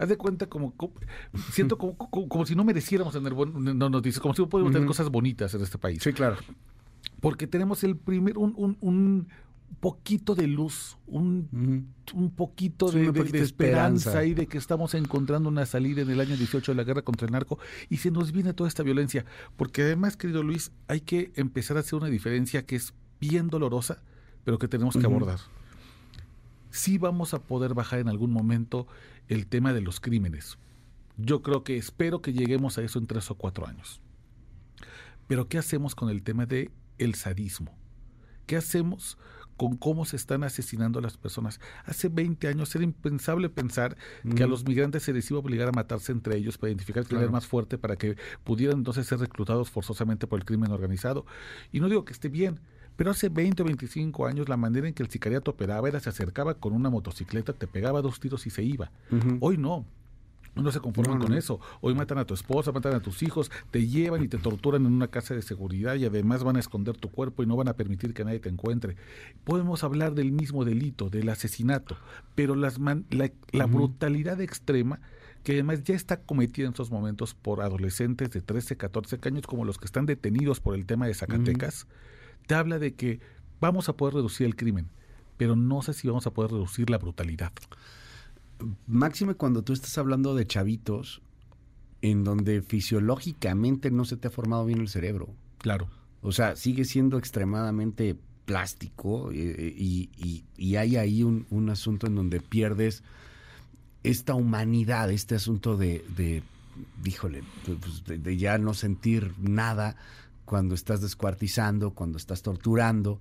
Haz 0.00 0.08
de 0.08 0.16
cuenta 0.16 0.46
como, 0.48 0.72
como- 0.76 0.94
siento 1.52 1.76
como, 1.78 1.96
como, 1.96 2.28
como 2.28 2.46
si 2.46 2.54
no 2.56 2.64
mereciéramos 2.64 3.12
tener 3.12 3.34
buen- 3.34 3.52
no, 3.78 3.90
noticias, 3.90 4.20
como 4.20 4.34
si 4.34 4.40
no 4.42 4.48
pudiéramos 4.48 4.72
tener 4.72 4.86
cosas 4.88 5.10
bonitas 5.10 5.52
en 5.54 5.60
este 5.62 5.76
país 5.78 6.02
Sí, 6.02 6.12
claro. 6.14 6.36
porque 7.20 7.46
tenemos 7.46 7.84
el 7.84 7.96
primer, 7.96 8.38
un, 8.38 8.54
un, 8.56 8.76
un 8.80 9.28
poquito 9.78 10.34
de 10.34 10.46
luz, 10.46 10.96
un, 11.06 11.48
un 12.14 12.30
poquito, 12.30 12.88
Sí, 12.88 12.98
de, 12.98 13.38
esperanza 13.40 14.24
y 14.24 14.34
de 14.34 14.46
que 14.46 14.58
estamos 14.58 14.94
encontrando 14.94 15.48
una 15.48 15.64
salida 15.66 16.00
en 16.02 16.10
el 16.10 16.18
año 16.20 16.36
18 16.36 16.72
de 16.72 16.76
la 16.76 16.84
guerra 16.84 17.02
contra 17.02 17.26
el 17.26 17.32
narco 17.32 17.58
y 17.88 17.98
se 17.98 18.10
nos 18.10 18.32
viene 18.32 18.52
toda 18.54 18.68
esta 18.68 18.82
violencia. 18.82 19.24
Porque 19.56 19.82
además, 19.82 20.16
querido 20.16 20.42
Luis, 20.42 20.72
hay 20.88 21.02
que 21.02 21.30
empezar 21.36 21.76
a 21.76 21.80
hacer 21.80 21.94
una 21.98 22.08
diferencia 22.08 22.64
que 22.66 22.76
es 22.76 22.94
bien 23.20 23.48
dolorosa, 23.48 24.02
pero 24.44 24.58
que 24.58 24.66
tenemos 24.66 24.94
que 24.96 25.06
Ujú. 25.06 25.14
abordar. 25.16 25.38
Sí 26.70 26.98
vamos 26.98 27.34
a 27.34 27.42
poder 27.42 27.74
bajar 27.74 27.98
en 28.00 28.08
algún 28.08 28.30
momento 28.32 28.86
el 29.28 29.46
tema 29.46 29.72
de 29.72 29.80
los 29.80 30.00
crímenes. 30.00 30.58
Yo 31.16 31.42
creo 31.42 31.64
que 31.64 31.76
espero 31.76 32.22
que 32.22 32.32
lleguemos 32.32 32.78
a 32.78 32.82
eso 32.82 32.98
en 32.98 33.06
tres 33.06 33.30
o 33.30 33.34
cuatro 33.34 33.66
años. 33.66 34.00
Pero 35.26 35.48
¿qué 35.48 35.58
hacemos 35.58 35.94
con 35.94 36.10
el 36.10 36.22
tema 36.22 36.46
de 36.46 36.70
el 36.98 37.14
sadismo? 37.14 37.76
¿Qué 38.46 38.56
hacemos 38.56 39.16
con 39.56 39.76
cómo 39.76 40.04
se 40.06 40.16
están 40.16 40.42
asesinando 40.42 40.98
a 40.98 41.02
las 41.02 41.16
personas? 41.16 41.60
Hace 41.84 42.08
20 42.08 42.48
años 42.48 42.74
era 42.74 42.82
impensable 42.84 43.48
pensar 43.48 43.96
que 44.34 44.42
a 44.42 44.46
los 44.46 44.64
migrantes 44.64 45.02
se 45.04 45.12
les 45.12 45.30
iba 45.30 45.38
a 45.38 45.42
obligar 45.42 45.68
a 45.68 45.72
matarse 45.72 46.10
entre 46.12 46.36
ellos 46.36 46.58
para 46.58 46.70
identificar 46.70 47.02
el 47.02 47.06
crimen 47.06 47.24
Claro. 47.24 47.32
más 47.32 47.46
fuerte 47.46 47.78
para 47.78 47.96
que 47.96 48.16
pudieran 48.42 48.78
entonces 48.78 49.06
ser 49.06 49.18
reclutados 49.20 49.70
forzosamente 49.70 50.26
por 50.26 50.40
el 50.40 50.44
crimen 50.46 50.72
organizado. 50.72 51.26
Y 51.70 51.80
no 51.80 51.88
digo 51.88 52.04
que 52.04 52.12
esté 52.12 52.28
bien, 52.28 52.58
pero 53.00 53.12
hace 53.12 53.30
20 53.30 53.62
o 53.62 53.64
25 53.64 54.26
años 54.26 54.50
la 54.50 54.58
manera 54.58 54.86
en 54.86 54.92
que 54.92 55.02
el 55.02 55.08
sicariato 55.08 55.52
operaba 55.52 55.88
era 55.88 56.00
se 56.00 56.10
acercaba 56.10 56.52
con 56.52 56.74
una 56.74 56.90
motocicleta, 56.90 57.54
te 57.54 57.66
pegaba 57.66 58.02
dos 58.02 58.20
tiros 58.20 58.46
y 58.46 58.50
se 58.50 58.62
iba. 58.62 58.92
Hoy 59.40 59.56
no. 59.56 59.86
No 60.54 60.70
se 60.70 60.80
conforman 60.80 61.18
con 61.18 61.32
eso. 61.32 61.60
Hoy 61.80 61.94
matan 61.94 62.18
a 62.18 62.26
tu 62.26 62.34
esposa, 62.34 62.72
matan 62.72 62.92
a 62.92 63.00
tus 63.00 63.22
hijos, 63.22 63.50
te 63.70 63.86
llevan 63.86 64.22
y 64.22 64.28
te 64.28 64.36
torturan 64.36 64.84
en 64.84 64.92
una 64.92 65.08
casa 65.08 65.34
de 65.34 65.40
seguridad 65.40 65.94
y 65.94 66.04
además 66.04 66.44
van 66.44 66.56
a 66.56 66.60
esconder 66.60 66.94
tu 66.98 67.10
cuerpo 67.10 67.42
y 67.42 67.46
no 67.46 67.56
van 67.56 67.68
a 67.68 67.72
permitir 67.72 68.12
que 68.12 68.22
nadie 68.22 68.38
te 68.38 68.50
encuentre. 68.50 68.96
Podemos 69.44 69.82
hablar 69.82 70.12
del 70.12 70.30
mismo 70.30 70.66
delito, 70.66 71.08
del 71.08 71.30
asesinato, 71.30 71.96
pero 72.34 72.54
las 72.54 72.78
la, 72.78 73.32
la 73.52 73.64
brutalidad 73.64 74.42
extrema 74.42 75.00
que 75.42 75.52
además 75.52 75.84
ya 75.84 75.94
está 75.94 76.20
cometida 76.20 76.66
en 76.66 76.72
estos 76.72 76.90
momentos 76.90 77.32
por 77.32 77.62
adolescentes 77.62 78.30
de 78.30 78.42
13, 78.42 78.76
14 78.76 79.18
años, 79.22 79.46
como 79.46 79.64
los 79.64 79.78
que 79.78 79.86
están 79.86 80.04
detenidos 80.04 80.60
por 80.60 80.74
el 80.74 80.84
tema 80.84 81.06
de 81.06 81.14
Zacatecas, 81.14 81.86
te 82.46 82.54
habla 82.54 82.78
de 82.78 82.94
que 82.94 83.20
vamos 83.60 83.88
a 83.88 83.96
poder 83.96 84.14
reducir 84.14 84.46
el 84.46 84.56
crimen, 84.56 84.88
pero 85.36 85.56
no 85.56 85.82
sé 85.82 85.92
si 85.94 86.08
vamos 86.08 86.26
a 86.26 86.32
poder 86.32 86.52
reducir 86.52 86.90
la 86.90 86.98
brutalidad. 86.98 87.52
Máxime 88.86 89.34
cuando 89.34 89.62
tú 89.62 89.72
estás 89.72 89.96
hablando 89.98 90.34
de 90.34 90.46
chavitos 90.46 91.22
en 92.02 92.24
donde 92.24 92.62
fisiológicamente 92.62 93.90
no 93.90 94.04
se 94.04 94.16
te 94.16 94.28
ha 94.28 94.30
formado 94.30 94.64
bien 94.64 94.80
el 94.80 94.88
cerebro. 94.88 95.28
Claro. 95.58 95.88
O 96.22 96.32
sea, 96.32 96.56
sigue 96.56 96.84
siendo 96.84 97.18
extremadamente 97.18 98.16
plástico 98.44 99.30
eh, 99.32 99.74
y, 99.76 100.76
hay 100.76 100.96
ahí 100.96 101.22
un, 101.22 101.46
un, 101.50 101.70
asunto 101.70 102.06
en 102.06 102.16
donde 102.16 102.40
pierdes 102.40 103.02
esta 104.02 104.34
humanidad, 104.34 105.10
este 105.10 105.34
asunto 105.34 105.76
de, 105.76 106.04
de 106.16 106.42
díjole, 107.02 107.42
pues, 107.64 108.22
de, 108.22 108.36
ya 108.36 108.58
no 108.58 108.74
sentir 108.74 109.34
nada 109.38 109.96
cuando 110.50 110.74
estás 110.74 111.00
descuartizando, 111.00 111.94
cuando 111.94 112.18
estás 112.18 112.42
torturando. 112.42 113.20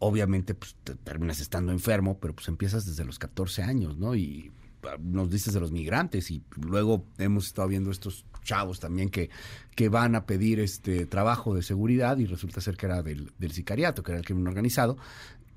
Obviamente, 0.00 0.54
pues 0.54 0.76
terminas 1.02 1.40
estando 1.40 1.72
enfermo, 1.72 2.18
pero 2.20 2.34
pues 2.34 2.46
empiezas 2.46 2.84
desde 2.84 3.06
los 3.06 3.18
14 3.18 3.62
años, 3.62 3.96
¿no? 3.96 4.14
Y 4.14 4.52
ah, 4.82 4.98
nos 5.00 5.30
dices 5.30 5.54
de 5.54 5.60
los 5.60 5.72
migrantes 5.72 6.30
y 6.30 6.44
luego 6.60 7.06
hemos 7.16 7.46
estado 7.46 7.68
viendo 7.68 7.90
estos 7.90 8.26
chavos 8.44 8.80
también 8.80 9.08
que, 9.08 9.30
que 9.74 9.88
van 9.88 10.14
a 10.14 10.26
pedir 10.26 10.60
este 10.60 11.06
trabajo 11.06 11.54
de 11.54 11.62
seguridad 11.62 12.18
y 12.18 12.26
resulta 12.26 12.60
ser 12.60 12.76
que 12.76 12.84
era 12.84 13.02
del, 13.02 13.32
del 13.38 13.52
sicariato, 13.52 14.02
que 14.02 14.12
era 14.12 14.18
el 14.18 14.26
crimen 14.26 14.46
organizado, 14.46 14.98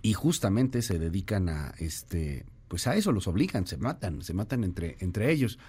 y 0.01 0.13
justamente 0.13 0.81
se 0.81 0.97
dedican 0.97 1.49
a 1.49 1.73
este 1.77 2.45
pues 2.69 2.87
a 2.87 2.95
eso 2.95 3.11
los 3.11 3.27
obligan, 3.27 3.67
se 3.67 3.75
matan, 3.75 4.21
se 4.21 4.33
matan 4.33 4.63
entre, 4.63 4.95
entre 5.01 5.29
ellos. 5.29 5.59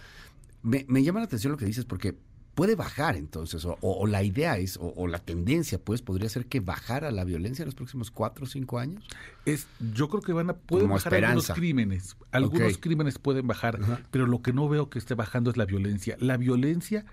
Me, 0.62 0.84
llama 1.02 1.18
la 1.18 1.26
atención 1.26 1.50
lo 1.50 1.58
que 1.58 1.66
dices 1.66 1.84
porque 1.84 2.16
puede 2.56 2.74
bajar 2.74 3.16
entonces, 3.16 3.66
o, 3.66 4.06
la 4.06 4.24
idea 4.24 4.56
es, 4.56 4.78
o, 4.80 5.06
la 5.06 5.18
tendencia 5.18 5.78
pues 5.78 6.00
podría 6.00 6.30
ser 6.30 6.46
que 6.46 6.60
bajara 6.60 7.10
la 7.10 7.22
violencia 7.22 7.62
en 7.62 7.66
los 7.66 7.74
próximos 7.74 8.10
cuatro 8.10 8.44
o 8.44 8.48
cinco 8.48 8.78
años. 8.78 9.04
Es, 9.44 9.68
yo 9.92 10.08
creo 10.08 10.22
que 10.22 10.32
van 10.32 10.48
a, 10.48 10.54
pueden 10.54 10.88
bajar 10.88 11.14
algunos 11.14 11.50
crímenes, 11.50 12.16
algunos 12.32 12.78
crímenes 12.78 13.18
pueden 13.18 13.46
bajar, 13.46 13.78
pero 14.10 14.26
lo 14.26 14.40
que 14.40 14.54
no 14.54 14.70
veo 14.70 14.88
que 14.88 14.98
esté 14.98 15.14
bajando 15.14 15.50
es 15.50 15.58
la 15.58 15.66
violencia. 15.66 16.16
La 16.18 16.38
violencia 16.38 17.04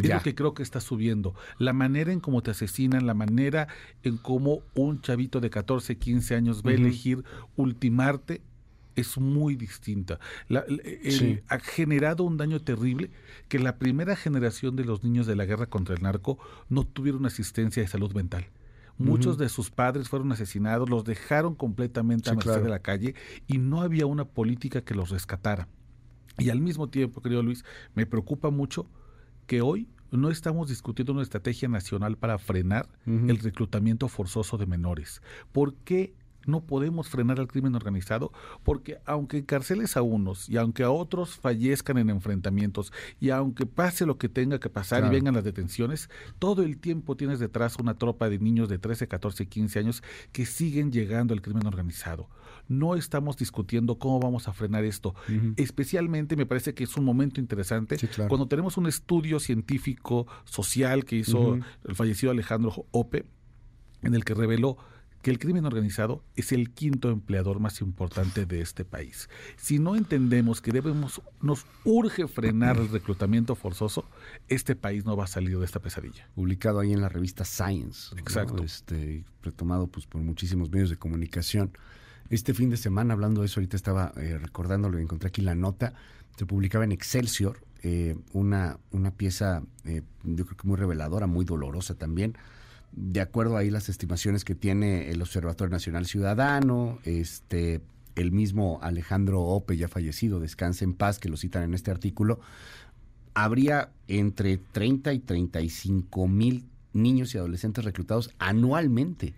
es 0.00 0.08
lo 0.08 0.22
que 0.22 0.36
creo 0.36 0.54
que 0.54 0.62
está 0.62 0.80
subiendo. 0.80 1.34
La 1.58 1.72
manera 1.72 2.12
en 2.12 2.20
cómo 2.20 2.44
te 2.44 2.52
asesinan, 2.52 3.04
la 3.04 3.14
manera 3.14 3.66
en 4.04 4.18
cómo 4.18 4.62
un 4.74 5.00
chavito 5.00 5.40
de 5.40 5.50
14, 5.50 5.98
15 5.98 6.36
años 6.36 6.62
va 6.64 6.70
a 6.70 6.74
elegir 6.74 7.24
ultimarte, 7.56 8.40
es 8.96 9.18
muy 9.18 9.56
distinta. 9.56 10.18
Ha 11.48 11.58
generado 11.58 12.24
un 12.24 12.36
daño 12.36 12.60
terrible 12.60 13.10
que 13.48 13.58
la 13.58 13.78
primera 13.78 14.16
generación 14.16 14.76
de 14.76 14.84
los 14.84 15.04
niños 15.04 15.26
de 15.26 15.36
la 15.36 15.44
guerra 15.44 15.66
contra 15.66 15.94
el 15.94 16.02
narco 16.02 16.38
no 16.68 16.84
tuvieron 16.84 17.26
asistencia 17.26 17.82
de 17.82 17.88
salud 17.88 18.12
mental. 18.12 18.46
Muchos 18.98 19.38
de 19.38 19.48
sus 19.48 19.70
padres 19.70 20.08
fueron 20.08 20.30
asesinados, 20.32 20.88
los 20.88 21.04
dejaron 21.04 21.54
completamente 21.54 22.30
a 22.30 22.34
merced 22.34 22.62
de 22.62 22.68
la 22.68 22.80
calle 22.80 23.14
y 23.48 23.58
no 23.58 23.80
había 23.80 24.06
una 24.06 24.24
política 24.24 24.82
que 24.82 24.94
los 24.94 25.10
rescatara. 25.10 25.68
Y 26.38 26.50
al 26.50 26.60
mismo 26.60 26.88
tiempo, 26.88 27.20
querido 27.20 27.42
Luis, 27.42 27.64
me 27.94 28.06
preocupa 28.06 28.50
mucho 28.50 28.86
que 29.46 29.60
hoy 29.60 29.88
no 30.10 30.30
estamos 30.30 30.68
discutiendo 30.68 31.12
una 31.12 31.22
estrategia 31.22 31.68
nacional 31.68 32.16
para 32.16 32.38
frenar 32.38 32.88
el 33.06 33.38
reclutamiento 33.38 34.08
forzoso 34.08 34.58
de 34.58 34.66
menores. 34.66 35.22
¿Por 35.52 35.74
qué 35.74 36.14
no 36.46 36.60
podemos 36.60 37.08
frenar 37.08 37.40
al 37.40 37.48
crimen 37.48 37.74
organizado 37.74 38.32
porque 38.62 38.98
aunque 39.04 39.38
encarceles 39.38 39.96
a 39.96 40.02
unos 40.02 40.48
y 40.48 40.56
aunque 40.56 40.82
a 40.82 40.90
otros 40.90 41.36
fallezcan 41.36 41.98
en 41.98 42.10
enfrentamientos 42.10 42.92
y 43.20 43.30
aunque 43.30 43.66
pase 43.66 44.06
lo 44.06 44.18
que 44.18 44.28
tenga 44.28 44.60
que 44.60 44.70
pasar 44.70 45.04
y 45.04 45.08
vengan 45.08 45.34
las 45.34 45.44
detenciones, 45.44 46.10
todo 46.38 46.62
el 46.62 46.78
tiempo 46.78 47.16
tienes 47.16 47.38
detrás 47.38 47.76
una 47.78 47.94
tropa 47.94 48.28
de 48.28 48.38
niños 48.38 48.68
de 48.68 48.78
13, 48.78 49.08
14, 49.08 49.46
15 49.46 49.78
años 49.78 50.02
que 50.32 50.46
siguen 50.46 50.92
llegando 50.92 51.34
al 51.34 51.42
crimen 51.42 51.66
organizado. 51.66 52.28
No 52.68 52.94
estamos 52.94 53.36
discutiendo 53.36 53.98
cómo 53.98 54.20
vamos 54.20 54.48
a 54.48 54.52
frenar 54.52 54.84
esto. 54.84 55.14
Especialmente 55.56 56.36
me 56.36 56.46
parece 56.46 56.74
que 56.74 56.84
es 56.84 56.96
un 56.96 57.04
momento 57.04 57.40
interesante 57.40 57.96
cuando 58.28 58.46
tenemos 58.46 58.76
un 58.76 58.86
estudio 58.86 59.40
científico 59.40 60.26
social 60.44 61.04
que 61.04 61.16
hizo 61.16 61.58
el 61.84 61.94
fallecido 61.94 62.32
Alejandro 62.32 62.86
Ope 62.90 63.24
en 64.02 64.14
el 64.14 64.24
que 64.24 64.34
reveló 64.34 64.78
que 65.22 65.30
el 65.30 65.38
crimen 65.38 65.64
organizado 65.64 66.24
es 66.34 66.52
el 66.52 66.70
quinto 66.70 67.10
empleador 67.10 67.60
más 67.60 67.80
importante 67.80 68.44
de 68.44 68.60
este 68.60 68.84
país. 68.84 69.28
Si 69.56 69.78
no 69.78 69.94
entendemos 69.94 70.60
que 70.60 70.72
debemos, 70.72 71.22
nos 71.40 71.64
urge 71.84 72.26
frenar 72.26 72.76
el 72.76 72.88
reclutamiento 72.88 73.54
forzoso, 73.54 74.04
este 74.48 74.74
país 74.74 75.04
no 75.04 75.16
va 75.16 75.24
a 75.24 75.28
salir 75.28 75.58
de 75.58 75.64
esta 75.64 75.80
pesadilla. 75.80 76.28
Publicado 76.34 76.80
ahí 76.80 76.92
en 76.92 77.00
la 77.00 77.08
revista 77.08 77.44
Science. 77.44 78.14
Exacto. 78.18 78.64
Este, 78.64 79.24
retomado 79.42 79.86
pues 79.86 80.06
por 80.06 80.20
muchísimos 80.20 80.70
medios 80.70 80.90
de 80.90 80.96
comunicación. 80.96 81.70
Este 82.28 82.52
fin 82.52 82.70
de 82.70 82.76
semana, 82.76 83.14
hablando 83.14 83.42
de 83.42 83.46
eso, 83.46 83.60
ahorita 83.60 83.76
estaba 83.76 84.12
eh, 84.16 84.38
recordándolo 84.38 84.98
y 84.98 85.02
encontré 85.02 85.28
aquí 85.28 85.40
la 85.40 85.54
nota, 85.54 85.94
se 86.36 86.46
publicaba 86.46 86.84
en 86.84 86.92
Excelsior 86.92 87.58
eh, 87.82 88.16
una, 88.32 88.78
una 88.90 89.12
pieza, 89.12 89.62
eh, 89.84 90.02
yo 90.24 90.46
creo 90.46 90.56
que 90.56 90.66
muy 90.66 90.76
reveladora, 90.76 91.26
muy 91.26 91.44
dolorosa 91.44 91.94
también, 91.94 92.36
de 92.92 93.20
acuerdo 93.20 93.56
ahí 93.56 93.70
las 93.70 93.88
estimaciones 93.88 94.44
que 94.44 94.54
tiene 94.54 95.10
el 95.10 95.22
Observatorio 95.22 95.70
Nacional 95.70 96.06
Ciudadano, 96.06 96.98
este 97.04 97.80
el 98.14 98.30
mismo 98.30 98.78
Alejandro 98.82 99.40
Ope, 99.40 99.76
ya 99.76 99.88
fallecido, 99.88 100.38
descanse 100.38 100.84
en 100.84 100.92
paz, 100.92 101.18
que 101.18 101.30
lo 101.30 101.38
citan 101.38 101.62
en 101.62 101.72
este 101.72 101.90
artículo, 101.90 102.40
habría 103.32 103.90
entre 104.06 104.58
30 104.58 105.14
y 105.14 105.18
35 105.20 106.28
mil 106.28 106.64
niños 106.92 107.34
y 107.34 107.38
adolescentes 107.38 107.84
reclutados 107.84 108.30
anualmente 108.38 109.32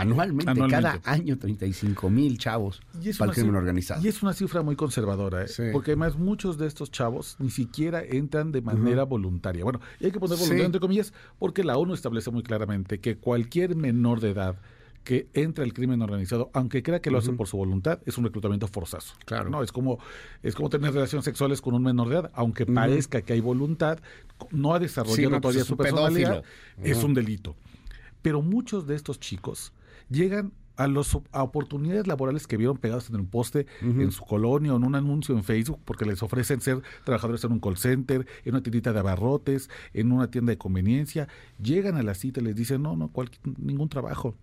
Anualmente, 0.00 0.68
cada 0.68 1.00
año 1.04 1.38
35 1.38 2.10
mil 2.10 2.38
chavos 2.38 2.82
para 3.18 3.30
el 3.30 3.34
crimen 3.34 3.54
organizado. 3.54 4.02
Y 4.02 4.08
es 4.08 4.22
una 4.22 4.32
cifra 4.32 4.62
muy 4.62 4.76
conservadora, 4.76 5.44
¿eh? 5.44 5.70
porque 5.72 5.92
además 5.92 6.16
muchos 6.16 6.58
de 6.58 6.66
estos 6.66 6.90
chavos 6.90 7.36
ni 7.38 7.50
siquiera 7.50 8.02
entran 8.02 8.52
de 8.52 8.62
manera 8.62 9.04
voluntaria. 9.04 9.64
Bueno, 9.64 9.80
y 10.00 10.06
hay 10.06 10.12
que 10.12 10.20
poner 10.20 10.36
voluntaria 10.36 10.66
entre 10.66 10.80
comillas, 10.80 11.12
porque 11.38 11.64
la 11.64 11.76
ONU 11.76 11.94
establece 11.94 12.30
muy 12.30 12.42
claramente 12.42 13.00
que 13.00 13.16
cualquier 13.16 13.76
menor 13.76 14.20
de 14.20 14.30
edad 14.30 14.56
que 15.06 15.28
entra 15.34 15.64
el 15.64 15.72
crimen 15.72 16.02
organizado, 16.02 16.50
aunque 16.52 16.82
crea 16.82 17.00
que 17.00 17.12
lo 17.12 17.18
hace 17.18 17.32
por 17.32 17.46
su 17.46 17.56
voluntad, 17.56 18.00
es 18.06 18.18
un 18.18 18.24
reclutamiento 18.24 18.66
forzoso. 18.66 19.14
Claro. 19.24 19.48
¿no? 19.48 19.62
Es 19.62 19.70
como, 19.70 20.00
es 20.42 20.56
como 20.56 20.68
tener 20.68 20.92
relaciones 20.92 21.24
sexuales 21.24 21.62
con 21.62 21.74
un 21.74 21.84
menor 21.84 22.08
de 22.08 22.14
edad, 22.16 22.30
aunque 22.34 22.66
parezca 22.66 23.22
que 23.22 23.32
hay 23.32 23.40
voluntad, 23.40 24.00
no 24.50 24.74
ha 24.74 24.80
desarrollado 24.80 25.40
todavía 25.40 25.64
su 25.64 25.76
personalidad, 25.76 26.42
es 26.82 27.04
un 27.04 27.14
delito. 27.14 27.54
Pero 28.20 28.42
muchos 28.42 28.88
de 28.88 28.96
estos 28.96 29.20
chicos 29.20 29.72
llegan 30.08 30.52
a, 30.76 30.86
los, 30.86 31.18
oportunidades 31.32 32.06
laborales 32.06 32.46
que 32.46 32.56
vieron 32.56 32.76
pegados 32.76 33.08
en 33.08 33.16
un 33.16 33.26
poste 33.26 33.66
en 33.80 34.12
su 34.12 34.24
colonia 34.24 34.74
o 34.74 34.76
en 34.76 34.84
un 34.84 34.94
anuncio 34.94 35.34
en 35.34 35.42
Facebook 35.42 35.80
porque 35.84 36.04
les 36.04 36.22
ofrecen 36.22 36.60
ser 36.60 36.82
trabajadores 37.04 37.42
en 37.44 37.52
un 37.52 37.60
call 37.60 37.76
center, 37.76 38.26
en 38.44 38.54
una 38.54 38.62
tiendita 38.62 38.92
de 38.92 39.00
abarrotes, 39.00 39.70
en 39.94 40.12
una 40.12 40.30
tienda 40.30 40.50
de 40.50 40.58
conveniencia. 40.58 41.28
Llegan 41.62 41.96
a 41.96 42.02
la 42.02 42.14
cita 42.14 42.40
y 42.40 42.44
les 42.44 42.54
dicen, 42.54 42.82
no, 42.82 42.96
no, 42.96 43.10
ningún 43.58 43.88
trabajo. 43.88 44.36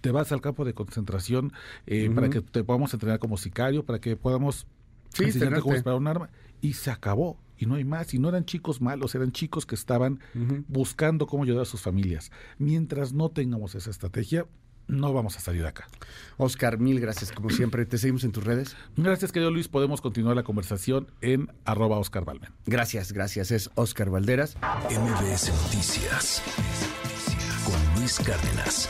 Te 0.00 0.10
vas 0.10 0.32
al 0.32 0.40
campo 0.40 0.64
de 0.64 0.74
concentración 0.74 1.52
eh, 1.86 2.10
para 2.10 2.30
que 2.30 2.40
te 2.40 2.64
podamos 2.64 2.92
entrenar 2.94 3.18
como 3.18 3.36
sicario, 3.36 3.84
para 3.84 4.00
que 4.00 4.16
podamos 4.16 4.66
sí, 5.12 5.24
enseñarte 5.24 5.60
cómo 5.60 5.74
disparar 5.74 5.98
un 5.98 6.06
arma. 6.06 6.30
Y 6.62 6.72
se 6.72 6.90
acabó 6.90 7.38
y 7.58 7.66
no 7.66 7.74
hay 7.74 7.84
más. 7.84 8.12
Y 8.14 8.18
no 8.18 8.28
eran 8.28 8.44
chicos 8.46 8.80
malos, 8.80 9.14
eran 9.14 9.30
chicos 9.30 9.66
que 9.66 9.74
estaban 9.74 10.20
buscando 10.68 11.26
cómo 11.26 11.44
ayudar 11.44 11.62
a 11.62 11.66
sus 11.66 11.82
familias. 11.82 12.32
Mientras 12.58 13.12
no 13.12 13.28
tengamos 13.28 13.74
esa 13.74 13.90
estrategia, 13.90 14.46
no 14.90 15.12
vamos 15.12 15.36
a 15.36 15.40
salir 15.40 15.62
de 15.62 15.68
acá. 15.68 15.88
Oscar, 16.36 16.78
mil 16.78 17.00
gracias. 17.00 17.32
Como 17.32 17.50
siempre, 17.50 17.86
te 17.86 17.98
seguimos 17.98 18.24
en 18.24 18.32
tus 18.32 18.44
redes. 18.44 18.76
Gracias, 18.96 19.32
querido 19.32 19.50
Luis. 19.50 19.68
Podemos 19.68 20.00
continuar 20.00 20.36
la 20.36 20.42
conversación 20.42 21.08
en 21.20 21.50
arroba 21.64 21.98
Oscar 21.98 22.24
Valmen. 22.24 22.52
Gracias, 22.66 23.12
gracias. 23.12 23.50
Es 23.50 23.70
Oscar 23.74 24.10
Valderas. 24.10 24.56
MBS 24.90 25.52
Noticias 25.64 26.42
con 27.64 28.00
Luis 28.00 28.18
Cárdenas. 28.18 28.88